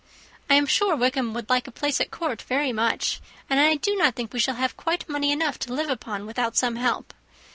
[0.49, 3.95] I am sure Wickham would like a place at court very much; and I do
[3.95, 7.13] not think we shall have quite money enough to live upon without some help.